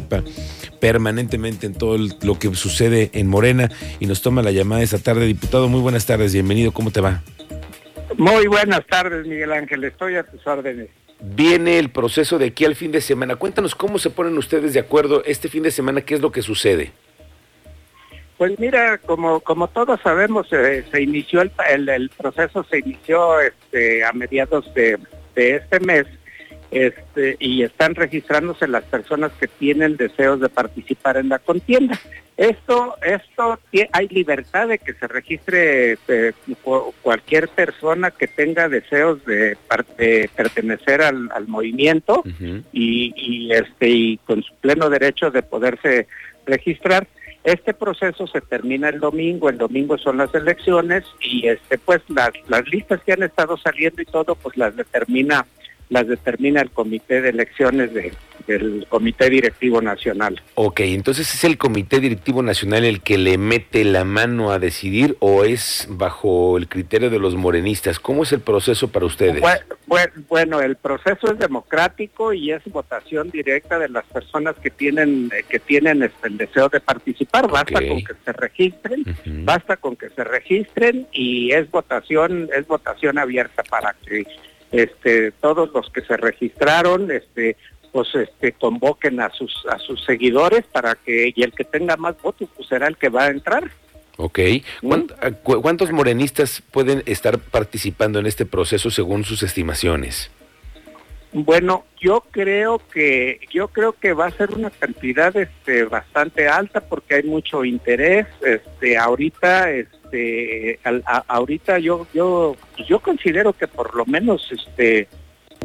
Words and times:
participa 0.00 0.22
permanentemente 0.80 1.66
en 1.66 1.74
todo 1.74 1.98
lo 1.98 2.38
que 2.38 2.54
sucede 2.54 3.10
en 3.12 3.28
Morena 3.28 3.70
y 4.00 4.06
nos 4.06 4.22
toma 4.22 4.42
la 4.42 4.50
llamada 4.50 4.82
esta 4.82 4.98
tarde. 4.98 5.26
Diputado, 5.26 5.68
muy 5.68 5.80
buenas 5.80 6.06
tardes, 6.06 6.32
bienvenido, 6.32 6.72
¿cómo 6.72 6.90
te 6.90 7.00
va? 7.00 7.22
Muy 8.16 8.46
buenas 8.46 8.86
tardes, 8.86 9.26
Miguel 9.26 9.52
Ángel, 9.52 9.84
estoy 9.84 10.16
a 10.16 10.24
tus 10.24 10.46
órdenes. 10.46 10.88
Viene 11.20 11.78
el 11.78 11.90
proceso 11.90 12.38
de 12.38 12.46
aquí 12.46 12.64
al 12.64 12.74
fin 12.74 12.90
de 12.90 13.00
semana. 13.00 13.36
Cuéntanos 13.36 13.74
cómo 13.74 13.98
se 13.98 14.10
ponen 14.10 14.36
ustedes 14.36 14.74
de 14.74 14.80
acuerdo 14.80 15.22
este 15.24 15.48
fin 15.48 15.62
de 15.62 15.70
semana, 15.70 16.00
qué 16.00 16.14
es 16.14 16.20
lo 16.20 16.32
que 16.32 16.42
sucede. 16.42 16.90
Pues 18.38 18.58
mira, 18.58 18.98
como 18.98 19.40
como 19.40 19.68
todos 19.68 20.00
sabemos, 20.00 20.48
eh, 20.52 20.84
se 20.90 21.00
inició 21.00 21.42
el, 21.42 21.88
el, 21.88 22.10
proceso, 22.10 22.64
se 22.64 22.80
inició 22.80 23.40
este, 23.40 24.04
a 24.04 24.12
mediados 24.12 24.72
de, 24.74 24.98
de 25.36 25.56
este 25.56 25.78
mes 25.78 26.06
este, 26.72 27.36
y 27.38 27.62
están 27.62 27.94
registrándose 27.94 28.66
las 28.66 28.84
personas 28.84 29.30
que 29.38 29.46
tienen 29.46 29.96
deseos 29.96 30.40
de 30.40 30.48
participar 30.48 31.18
en 31.18 31.28
la 31.28 31.38
contienda. 31.38 31.98
Esto, 32.38 32.96
esto 33.02 33.58
hay 33.92 34.08
libertad 34.08 34.68
de 34.68 34.78
que 34.78 34.94
se 34.94 35.06
registre 35.06 35.98
eh, 36.08 36.32
cualquier 37.02 37.48
persona 37.48 38.10
que 38.10 38.26
tenga 38.26 38.70
deseos 38.70 39.22
de, 39.26 39.58
pertenecer 40.34 41.02
al, 41.02 41.46
movimiento 41.46 42.22
y, 42.72 43.12
y, 43.16 43.52
este 43.52 43.88
y 43.88 44.16
con 44.18 44.42
su 44.42 44.54
pleno 44.54 44.88
derecho 44.88 45.30
de 45.30 45.42
poderse 45.42 46.08
registrar. 46.46 47.06
Este 47.44 47.74
proceso 47.74 48.26
se 48.26 48.40
termina 48.40 48.88
el 48.88 48.98
domingo, 48.98 49.50
el 49.50 49.58
domingo 49.58 49.98
son 49.98 50.16
las 50.16 50.34
elecciones 50.34 51.04
y 51.20 51.48
este 51.48 51.76
pues 51.76 52.00
las, 52.08 52.30
las 52.48 52.66
listas 52.68 53.02
que 53.04 53.12
han 53.12 53.24
estado 53.24 53.58
saliendo 53.58 54.00
y 54.00 54.06
todo 54.06 54.36
pues 54.36 54.56
las 54.56 54.74
determina 54.74 55.44
las 55.92 56.08
determina 56.08 56.62
el 56.62 56.70
Comité 56.70 57.20
de 57.20 57.28
Elecciones 57.28 57.90
del 57.92 58.86
Comité 58.88 59.28
Directivo 59.28 59.82
Nacional. 59.82 60.40
Ok, 60.54 60.80
entonces 60.80 61.32
es 61.34 61.44
el 61.44 61.58
Comité 61.58 62.00
Directivo 62.00 62.42
Nacional 62.42 62.84
el 62.84 63.02
que 63.02 63.18
le 63.18 63.36
mete 63.36 63.84
la 63.84 64.04
mano 64.04 64.52
a 64.52 64.58
decidir 64.58 65.16
o 65.20 65.44
es 65.44 65.86
bajo 65.90 66.56
el 66.56 66.66
criterio 66.66 67.10
de 67.10 67.18
los 67.18 67.34
morenistas. 67.36 68.00
¿Cómo 68.00 68.22
es 68.22 68.32
el 68.32 68.40
proceso 68.40 68.88
para 68.88 69.04
ustedes? 69.04 69.42
Bueno, 70.28 70.60
el 70.60 70.76
proceso 70.76 71.30
es 71.30 71.38
democrático 71.38 72.32
y 72.32 72.52
es 72.52 72.62
votación 72.64 73.30
directa 73.30 73.78
de 73.78 73.90
las 73.90 74.04
personas 74.06 74.56
que 74.56 74.70
tienen 74.70 75.30
que 75.50 75.58
tienen 75.58 76.02
este, 76.02 76.28
el 76.28 76.38
deseo 76.38 76.70
de 76.70 76.80
participar. 76.80 77.48
Basta 77.48 77.86
con 77.86 78.02
que 78.02 78.14
se 78.24 78.32
registren, 78.32 79.04
basta 79.44 79.76
con 79.76 79.96
que 79.96 80.08
se 80.08 80.24
registren 80.24 81.06
y 81.12 81.52
es 81.52 81.70
votación 81.70 82.48
es 82.56 82.66
votación 82.66 83.18
abierta 83.18 83.62
para 83.64 83.94
que 84.06 84.24
este, 84.72 85.30
todos 85.32 85.70
los 85.72 85.90
que 85.90 86.00
se 86.02 86.16
registraron, 86.16 87.10
este, 87.10 87.56
pues 87.92 88.08
este, 88.14 88.52
convoquen 88.52 89.20
a 89.20 89.30
sus, 89.30 89.64
a 89.70 89.78
sus 89.78 90.04
seguidores 90.04 90.64
para 90.64 90.94
que, 90.94 91.32
y 91.34 91.42
el 91.42 91.52
que 91.52 91.64
tenga 91.64 91.96
más 91.96 92.20
votos, 92.20 92.48
pues 92.56 92.68
será 92.68 92.88
el 92.88 92.96
que 92.96 93.10
va 93.10 93.24
a 93.24 93.28
entrar. 93.28 93.70
Ok. 94.16 94.38
¿Mm? 94.82 94.92
¿Cuántos 95.42 95.90
morenistas 95.92 96.62
pueden 96.70 97.02
estar 97.06 97.38
participando 97.38 98.18
en 98.18 98.26
este 98.26 98.46
proceso 98.46 98.90
según 98.90 99.24
sus 99.24 99.42
estimaciones? 99.42 100.30
Bueno, 101.32 101.86
yo 101.98 102.24
creo 102.30 102.80
que 102.92 103.40
yo 103.50 103.68
creo 103.68 103.94
que 103.94 104.12
va 104.12 104.26
a 104.26 104.30
ser 104.32 104.50
una 104.50 104.68
cantidad 104.68 105.34
este 105.34 105.84
bastante 105.84 106.46
alta 106.46 106.80
porque 106.80 107.14
hay 107.14 107.22
mucho 107.22 107.64
interés. 107.64 108.26
Este 108.42 108.98
ahorita 108.98 109.70
este 109.70 109.96
ahorita 111.28 111.78
yo 111.78 112.06
yo 112.12 112.56
yo 112.88 113.00
considero 113.00 113.52
que 113.52 113.66
por 113.66 113.94
lo 113.94 114.04
menos 114.06 114.50
este 114.50 115.08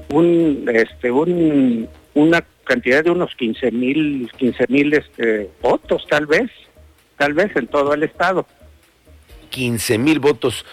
un 0.10 0.70
este 0.74 1.12
un 1.12 1.88
una 2.14 2.44
cantidad 2.64 3.04
de 3.04 3.12
unos 3.12 3.36
15 3.36 3.72
mil 3.72 4.32
15 4.38 4.66
mil 4.70 4.94
este 4.94 5.50
votos 5.62 6.06
tal 6.10 6.26
vez 6.26 6.50
tal 7.18 7.34
vez 7.34 7.54
en 7.56 7.68
todo 7.68 7.94
el 7.94 8.04
estado. 8.04 8.46
15 9.50 9.98
mil 9.98 10.20
votos. 10.20 10.66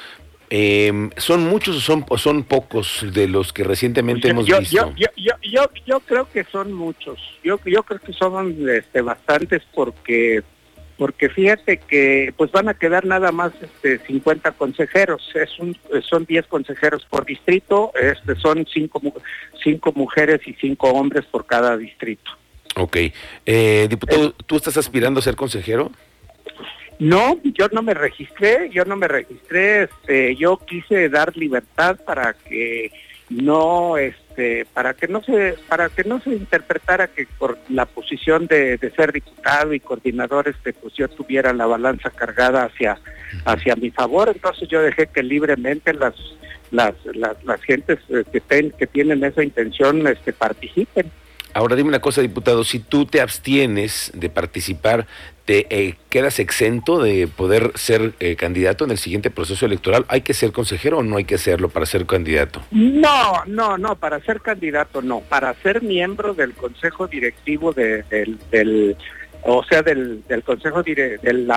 Eh, 0.50 1.10
¿Son 1.16 1.42
muchos 1.44 1.76
o 1.76 1.80
son, 1.80 2.04
son 2.16 2.44
pocos 2.44 3.04
de 3.12 3.26
los 3.26 3.52
que 3.52 3.64
recientemente 3.64 4.28
hemos 4.28 4.46
visto? 4.46 4.92
Yo, 4.94 5.08
yo, 5.16 5.34
yo, 5.42 5.70
yo, 5.86 6.00
creo 6.00 6.30
que 6.30 6.44
son 6.44 6.72
muchos. 6.72 7.18
Yo, 7.42 7.58
yo 7.64 7.82
creo 7.82 7.98
que 7.98 8.12
son 8.12 8.68
este, 8.68 9.00
bastantes 9.00 9.62
porque 9.74 10.42
porque 10.96 11.28
fíjate 11.28 11.78
que 11.78 12.32
pues 12.36 12.52
van 12.52 12.68
a 12.68 12.74
quedar 12.74 13.04
nada 13.04 13.32
más 13.32 13.52
este 13.60 13.98
50 14.06 14.52
consejeros, 14.52 15.28
es 15.34 15.58
un, 15.58 15.76
son 16.08 16.24
10 16.24 16.46
consejeros 16.46 17.04
por 17.08 17.24
distrito, 17.24 17.92
este 18.00 18.36
son 18.36 18.66
cinco, 18.72 19.00
cinco 19.62 19.92
mujeres 19.94 20.40
y 20.46 20.54
cinco 20.54 20.90
hombres 20.90 21.24
por 21.26 21.46
cada 21.46 21.76
distrito. 21.76 22.30
Ok. 22.76 22.96
Eh, 23.46 23.86
diputado, 23.88 24.32
¿tú 24.46 24.56
estás 24.56 24.76
aspirando 24.76 25.20
a 25.20 25.22
ser 25.22 25.36
consejero? 25.36 25.90
No, 26.98 27.40
yo 27.42 27.68
no 27.72 27.82
me 27.82 27.94
registré, 27.94 28.70
yo 28.70 28.84
no 28.84 28.96
me 28.96 29.08
registré, 29.08 29.84
este, 29.84 30.36
yo 30.36 30.58
quise 30.58 31.08
dar 31.08 31.36
libertad 31.36 31.98
para 32.04 32.34
que 32.34 32.92
no 33.30 33.96
este 33.96 34.66
para 34.74 34.94
que 34.94 35.08
no 35.08 35.22
se 35.22 35.54
para 35.68 35.88
que 35.88 36.04
no 36.04 36.20
se 36.20 36.30
interpretara 36.30 37.08
que 37.08 37.26
por 37.38 37.58
la 37.68 37.86
posición 37.86 38.46
de, 38.46 38.78
ser 38.94 39.12
diputado 39.12 39.72
y 39.72 39.80
coordinador 39.80 40.48
este 40.48 40.72
pues 40.72 40.94
yo 40.94 41.08
tuviera 41.08 41.52
la 41.52 41.66
balanza 41.66 42.10
cargada 42.10 42.64
hacia 42.64 42.98
hacia 43.44 43.76
mi 43.76 43.90
favor. 43.90 44.28
Entonces 44.28 44.68
yo 44.68 44.82
dejé 44.82 45.06
que 45.06 45.22
libremente 45.22 45.94
las 45.94 46.14
las 46.70 46.94
las, 47.14 47.42
las 47.44 47.62
gentes 47.62 47.98
que, 48.08 48.72
que 48.72 48.86
tienen 48.86 49.24
esa 49.24 49.42
intención 49.42 50.06
este 50.06 50.32
participen 50.32 51.10
Ahora 51.54 51.76
dime 51.76 51.88
una 51.88 52.00
cosa, 52.00 52.20
diputado, 52.20 52.64
si 52.64 52.80
tú 52.80 53.06
te 53.06 53.20
abstienes 53.20 54.10
de 54.12 54.28
participar, 54.28 55.06
¿te 55.44 55.68
eh, 55.70 55.94
quedas 56.10 56.40
exento 56.40 57.00
de 57.00 57.28
poder 57.28 57.70
ser 57.76 58.12
eh, 58.18 58.34
candidato 58.34 58.84
en 58.84 58.90
el 58.90 58.98
siguiente 58.98 59.30
proceso 59.30 59.64
electoral? 59.64 60.04
¿Hay 60.08 60.22
que 60.22 60.34
ser 60.34 60.50
consejero 60.50 60.98
o 60.98 61.02
no 61.04 61.16
hay 61.16 61.24
que 61.24 61.38
serlo 61.38 61.68
para 61.68 61.86
ser 61.86 62.06
candidato? 62.06 62.60
No, 62.72 63.44
no, 63.46 63.78
no, 63.78 63.94
para 63.94 64.18
ser 64.20 64.40
candidato 64.40 65.00
no, 65.00 65.20
para 65.20 65.54
ser 65.62 65.80
miembro 65.80 66.34
del 66.34 66.54
consejo 66.54 67.06
directivo 67.06 67.72
del, 67.72 68.96
o 69.42 69.62
sea, 69.62 69.82
del, 69.82 70.24
consejo 70.44 70.82
dire, 70.82 71.18
del 71.18 71.48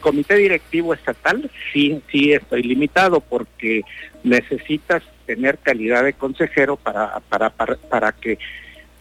comité 0.00 0.36
directivo 0.36 0.94
estatal, 0.94 1.50
sí, 1.70 2.00
sí 2.10 2.32
estoy 2.32 2.62
limitado 2.62 3.20
porque 3.20 3.82
necesitas 4.22 5.02
tener 5.26 5.58
calidad 5.58 6.02
de 6.02 6.14
consejero 6.14 6.76
para, 6.76 7.20
para, 7.28 7.50
para 7.50 8.12
que 8.12 8.38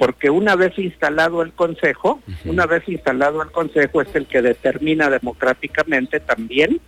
porque 0.05 0.29
una 0.29 0.57
vez 0.57 0.77
instalado 0.77 1.41
el 1.41 1.53
Consejo, 1.53 2.19
una 2.43 2.65
vez 2.65 2.83
instalado 2.89 3.41
el 3.41 3.51
Consejo 3.51 4.01
es 4.01 4.13
el 4.15 4.25
que 4.25 4.41
determina 4.41 5.09
democráticamente 5.09 6.19
también, 6.19 6.81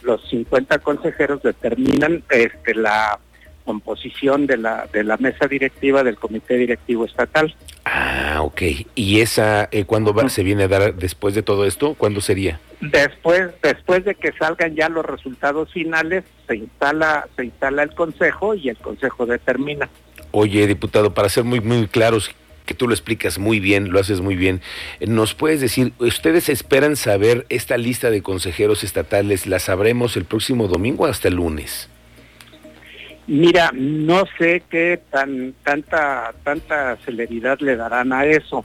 los 0.00 0.26
50 0.30 0.78
consejeros 0.78 1.42
determinan 1.42 2.24
este, 2.30 2.74
la 2.74 3.18
composición 3.66 4.46
de 4.46 4.56
la, 4.56 4.88
de 4.90 5.04
la 5.04 5.18
mesa 5.18 5.46
directiva 5.46 6.02
del 6.02 6.16
Comité 6.16 6.54
Directivo 6.56 7.04
Estatal. 7.04 7.54
Ah, 7.84 8.38
ok. 8.40 8.62
¿Y 8.94 9.20
esa 9.20 9.68
eh, 9.70 9.84
cuándo 9.84 10.14
se 10.30 10.42
viene 10.42 10.62
a 10.62 10.68
dar 10.68 10.94
después 10.94 11.34
de 11.34 11.42
todo 11.42 11.66
esto? 11.66 11.92
¿Cuándo 11.92 12.22
sería? 12.22 12.58
Después, 12.80 13.50
después 13.62 14.04
de 14.06 14.14
que 14.14 14.32
salgan 14.32 14.74
ya 14.74 14.88
los 14.88 15.04
resultados 15.04 15.70
finales, 15.72 16.24
se 16.48 16.56
instala, 16.56 17.28
se 17.36 17.44
instala 17.44 17.82
el 17.82 17.94
Consejo 17.94 18.54
y 18.54 18.70
el 18.70 18.78
Consejo 18.78 19.26
determina. 19.26 19.90
Oye, 20.30 20.66
diputado, 20.66 21.12
para 21.12 21.28
ser 21.28 21.44
muy, 21.44 21.60
muy 21.60 21.86
claros, 21.86 22.34
que 22.66 22.74
tú 22.74 22.86
lo 22.86 22.94
explicas 22.94 23.38
muy 23.38 23.60
bien, 23.60 23.90
lo 23.90 23.98
haces 23.98 24.20
muy 24.20 24.36
bien. 24.36 24.60
¿Nos 25.00 25.34
puedes 25.34 25.60
decir, 25.60 25.92
ustedes 25.98 26.48
esperan 26.48 26.96
saber 26.96 27.46
esta 27.48 27.76
lista 27.76 28.10
de 28.10 28.22
consejeros 28.22 28.84
estatales, 28.84 29.46
la 29.46 29.58
sabremos 29.58 30.16
el 30.16 30.24
próximo 30.24 30.68
domingo 30.68 31.06
hasta 31.06 31.28
el 31.28 31.34
lunes? 31.34 31.88
Mira, 33.26 33.70
no 33.72 34.24
sé 34.38 34.62
qué 34.68 35.00
tan 35.10 35.54
tanta 35.62 36.34
tanta 36.42 36.96
celeridad 37.04 37.60
le 37.60 37.76
darán 37.76 38.12
a 38.12 38.24
eso, 38.24 38.64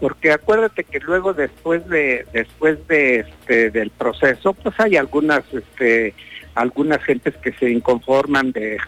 porque 0.00 0.32
acuérdate 0.32 0.84
que 0.84 0.98
luego 0.98 1.34
después 1.34 1.86
de 1.88 2.26
después 2.32 2.86
de 2.88 3.20
este 3.20 3.70
del 3.70 3.90
proceso, 3.90 4.54
pues 4.54 4.74
hay 4.80 4.96
algunas 4.96 5.42
este 5.52 6.14
algunas 6.54 7.02
gentes 7.04 7.36
que 7.36 7.52
se 7.52 7.70
inconforman 7.70 8.52
de, 8.52 8.78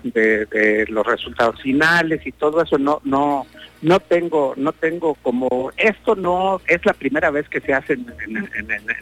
los 0.88 1.06
resultados 1.06 1.60
finales 1.62 2.26
y 2.26 2.32
todo 2.32 2.62
eso 2.62 2.78
no 2.78 3.00
no 3.04 3.46
no 3.82 4.00
tengo 4.00 4.54
no 4.56 4.72
tengo 4.72 5.14
como 5.22 5.70
esto 5.76 6.14
no 6.16 6.60
es 6.66 6.84
la 6.84 6.92
primera 6.92 7.30
vez 7.30 7.48
que 7.48 7.60
se 7.60 7.72
hace 7.72 7.94
en, 7.94 8.06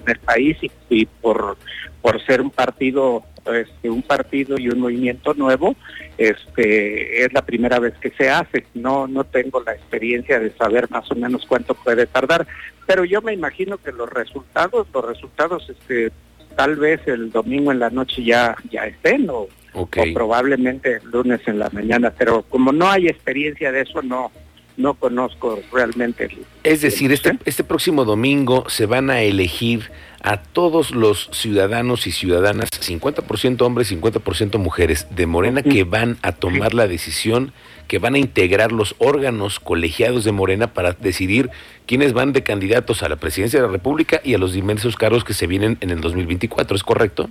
el 0.06 0.19
país 0.20 0.56
y, 0.90 1.06
por 1.06 1.56
por 2.02 2.25
ser 2.25 2.40
un 2.40 2.50
partido 2.50 3.25
este, 3.52 3.88
un 3.88 4.02
partido 4.02 4.58
y 4.58 4.69
un 4.69 4.81
movimiento 4.81 5.34
nuevo 5.34 5.75
este 6.19 7.25
es 7.25 7.32
la 7.32 7.43
primera 7.43 7.78
vez 7.78 7.94
que 8.00 8.10
se 8.10 8.28
hace. 8.28 8.66
No 8.75 9.06
no 9.06 9.25
tengo 9.25 9.62
la 9.62 9.72
experiencia 9.72 10.38
de 10.40 10.50
saber 10.56 10.90
más 10.90 11.10
o 11.10 11.14
menos 11.14 11.46
cuánto 11.46 11.75
puede 11.75 12.06
tardar 12.06 12.46
pero 12.87 13.05
yo 13.05 13.22
me 13.22 13.32
imagino 13.32 13.78
que 13.78 13.93
los 13.93 14.10
resultados 14.10 14.87
los 14.93 15.05
resultados 15.05 15.69
este 15.70 16.12
tal 16.56 16.76
vez 16.76 17.00
el 17.06 17.30
domingo 17.30 17.72
en 17.72 17.78
la 17.78 17.90
noche 17.90 18.22
ya, 18.24 18.56
ya 18.70 18.86
estén 18.86 19.28
o, 19.30 19.48
o 19.74 19.88
probablemente 20.14 20.96
el 20.96 21.10
lunes 21.10 21.40
en 21.46 21.58
la 21.58 21.70
mañana, 21.70 22.12
pero 22.16 22.42
como 22.42 22.72
no 22.72 22.88
hay 22.88 23.06
experiencia 23.06 23.72
de 23.72 23.82
eso, 23.82 24.02
no, 24.02 24.30
no 24.78 24.94
conozco 24.94 25.60
realmente. 25.72 26.30
Es 26.62 26.80
decir, 26.80 27.12
este, 27.12 27.36
este 27.44 27.64
próximo 27.64 28.04
domingo 28.04 28.64
se 28.69 28.86
van 28.86 29.10
a 29.10 29.20
elegir 29.20 29.90
a 30.22 30.40
todos 30.40 30.92
los 30.92 31.28
ciudadanos 31.32 32.06
y 32.06 32.12
ciudadanas, 32.12 32.70
50% 32.70 33.60
hombres, 33.62 33.92
50% 33.92 34.58
mujeres 34.58 35.06
de 35.10 35.26
Morena, 35.26 35.62
que 35.62 35.84
van 35.84 36.16
a 36.22 36.32
tomar 36.32 36.75
la 36.75 36.88
decisión, 36.88 37.52
que 37.88 37.98
van 37.98 38.14
a 38.14 38.19
integrar 38.19 38.72
los 38.72 38.94
órganos 38.98 39.60
colegiados 39.60 40.25
de 40.25 40.32
Morena 40.32 40.72
para 40.72 40.92
decidir 40.92 41.50
quiénes 41.86 42.12
van 42.12 42.32
de 42.32 42.42
candidatos 42.42 43.02
a 43.02 43.08
la 43.08 43.16
presidencia 43.16 43.60
de 43.60 43.66
la 43.66 43.72
República 43.72 44.20
y 44.24 44.34
a 44.34 44.38
los 44.38 44.52
diversos 44.52 44.96
cargos 44.96 45.24
que 45.24 45.34
se 45.34 45.46
vienen 45.46 45.76
en 45.81 45.90
el 45.90 46.00
2024, 46.00 46.76
¿es 46.76 46.84
correcto? 46.84 47.31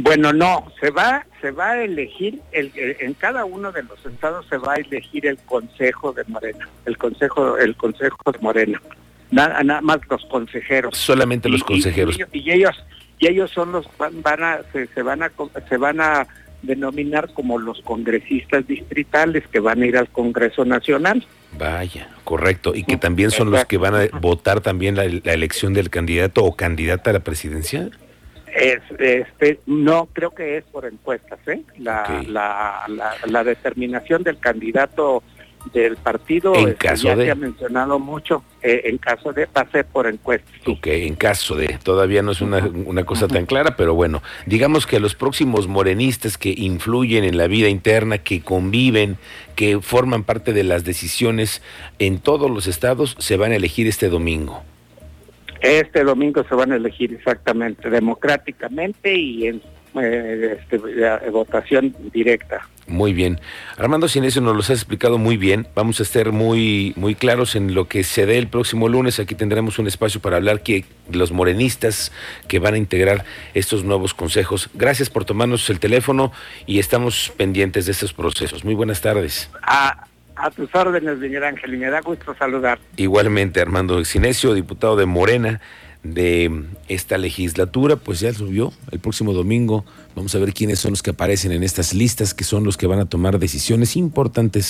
Bueno, 0.00 0.32
no, 0.32 0.70
se 0.80 0.90
va, 0.90 1.26
se 1.40 1.50
va 1.50 1.70
a 1.70 1.82
elegir, 1.82 2.40
el, 2.52 2.70
en 2.76 3.14
cada 3.14 3.44
uno 3.44 3.72
de 3.72 3.82
los 3.82 4.04
estados 4.06 4.46
se 4.48 4.56
va 4.56 4.74
a 4.74 4.76
elegir 4.76 5.26
el 5.26 5.38
Consejo 5.38 6.12
de 6.12 6.24
Morena, 6.28 6.68
el 6.86 6.96
Consejo, 6.96 7.58
el 7.58 7.76
Consejo 7.76 8.30
de 8.30 8.38
Morena 8.38 8.80
nada, 9.32 9.62
nada 9.64 9.80
más 9.80 9.98
los 10.08 10.24
consejeros. 10.26 10.96
Solamente 10.96 11.48
los 11.48 11.64
consejeros. 11.64 12.16
Y, 12.32 12.52
ellos 12.52 12.76
y 13.18 13.26
ellos 13.26 13.50
son 13.50 13.72
los 13.72 13.88
van, 13.98 14.42
a 14.44 14.60
se, 14.72 15.02
van 15.02 15.22
a 15.22 15.32
se 15.68 15.76
van 15.76 16.00
a 16.00 16.26
denominar 16.62 17.32
como 17.32 17.58
los 17.58 17.80
congresistas 17.82 18.64
distritales 18.68 19.44
que 19.48 19.58
van 19.58 19.82
a 19.82 19.86
ir 19.86 19.96
al 19.96 20.08
Congreso 20.08 20.64
Nacional. 20.64 21.26
Vaya, 21.58 22.08
correcto. 22.24 22.74
Y 22.74 22.84
que 22.84 22.96
también 22.96 23.30
son 23.30 23.50
los 23.50 23.64
que 23.64 23.78
van 23.78 23.94
a 23.94 24.06
votar 24.20 24.60
también 24.60 24.94
la, 24.96 25.04
elección 25.04 25.74
del 25.74 25.90
candidato 25.90 26.44
o 26.44 26.54
candidata 26.54 27.10
a 27.10 27.14
la 27.14 27.20
presidencia. 27.20 27.90
Es, 28.54 28.82
este, 28.98 29.60
no, 29.66 30.08
creo 30.12 30.30
que 30.34 30.58
es 30.58 30.64
por 30.64 30.84
encuestas, 30.84 31.38
¿eh? 31.46 31.62
La, 31.78 32.22
la, 32.28 32.84
la, 32.88 33.14
la 33.26 33.44
determinación 33.44 34.22
del 34.22 34.38
candidato 34.38 35.22
del 35.72 35.96
partido 35.96 36.54
en 36.54 36.70
este, 36.70 36.88
caso 36.88 37.04
ya 37.04 37.16
de... 37.16 37.24
se 37.24 37.30
ha 37.30 37.34
mencionado 37.34 37.98
mucho 37.98 38.42
eh, 38.62 38.82
en 38.84 38.98
caso 38.98 39.32
de 39.32 39.46
pase 39.46 39.84
por 39.84 40.06
encuesta. 40.06 40.50
Ok, 40.66 40.86
en 40.88 41.14
caso 41.14 41.54
de, 41.54 41.78
todavía 41.82 42.22
no 42.22 42.32
es 42.32 42.40
una, 42.40 42.58
una 42.84 43.04
cosa 43.04 43.28
tan 43.28 43.46
clara, 43.46 43.76
pero 43.76 43.94
bueno, 43.94 44.22
digamos 44.46 44.86
que 44.86 45.00
los 45.00 45.14
próximos 45.14 45.68
morenistas 45.68 46.36
que 46.36 46.54
influyen 46.56 47.24
en 47.24 47.36
la 47.36 47.46
vida 47.46 47.68
interna, 47.68 48.18
que 48.18 48.42
conviven, 48.42 49.16
que 49.54 49.80
forman 49.80 50.24
parte 50.24 50.52
de 50.52 50.64
las 50.64 50.84
decisiones 50.84 51.62
en 51.98 52.18
todos 52.18 52.50
los 52.50 52.66
estados, 52.66 53.16
se 53.18 53.36
van 53.36 53.52
a 53.52 53.56
elegir 53.56 53.86
este 53.86 54.08
domingo. 54.08 54.64
Este 55.62 56.02
domingo 56.02 56.44
se 56.48 56.54
van 56.54 56.72
a 56.72 56.76
elegir 56.76 57.14
exactamente, 57.14 57.88
democráticamente 57.88 59.14
y 59.14 59.46
en 59.46 59.62
eh, 59.94 60.58
este, 60.58 60.78
votación 61.30 61.94
directa. 62.12 62.68
Muy 62.88 63.12
bien. 63.12 63.40
Armando 63.76 64.08
Sinesio 64.08 64.42
nos 64.42 64.56
los 64.56 64.70
ha 64.70 64.72
explicado 64.72 65.18
muy 65.18 65.36
bien. 65.36 65.68
Vamos 65.74 66.00
a 66.00 66.02
estar 66.02 66.32
muy, 66.32 66.92
muy 66.96 67.14
claros 67.14 67.54
en 67.54 67.74
lo 67.74 67.86
que 67.86 68.02
se 68.02 68.26
dé 68.26 68.38
el 68.38 68.48
próximo 68.48 68.88
lunes. 68.88 69.20
Aquí 69.20 69.34
tendremos 69.34 69.78
un 69.78 69.86
espacio 69.86 70.20
para 70.20 70.36
hablar 70.36 70.62
que 70.62 70.84
los 71.10 71.30
morenistas 71.30 72.10
que 72.48 72.58
van 72.58 72.74
a 72.74 72.78
integrar 72.78 73.24
estos 73.54 73.84
nuevos 73.84 74.14
consejos. 74.14 74.68
Gracias 74.74 75.10
por 75.10 75.24
tomarnos 75.24 75.70
el 75.70 75.78
teléfono 75.78 76.32
y 76.66 76.80
estamos 76.80 77.32
pendientes 77.36 77.86
de 77.86 77.92
estos 77.92 78.12
procesos. 78.12 78.64
Muy 78.64 78.74
buenas 78.74 79.00
tardes. 79.00 79.48
A 80.42 80.50
tus 80.50 80.74
órdenes, 80.74 81.18
Miguel 81.18 81.44
Ángel, 81.44 81.74
y 81.74 81.78
da 81.78 82.00
gusto 82.00 82.34
saludar. 82.36 82.80
Igualmente, 82.96 83.60
Armando 83.60 84.04
Sinesio, 84.04 84.54
diputado 84.54 84.96
de 84.96 85.06
Morena 85.06 85.60
de 86.02 86.64
esta 86.88 87.16
legislatura, 87.16 87.94
pues 87.94 88.18
ya 88.18 88.34
subió 88.34 88.72
el 88.90 88.98
próximo 88.98 89.32
domingo. 89.32 89.84
Vamos 90.16 90.34
a 90.34 90.40
ver 90.40 90.52
quiénes 90.52 90.80
son 90.80 90.90
los 90.90 91.02
que 91.02 91.10
aparecen 91.10 91.52
en 91.52 91.62
estas 91.62 91.94
listas, 91.94 92.34
que 92.34 92.42
son 92.42 92.64
los 92.64 92.76
que 92.76 92.88
van 92.88 92.98
a 92.98 93.06
tomar 93.06 93.38
decisiones 93.38 93.94
importantes 93.94 94.66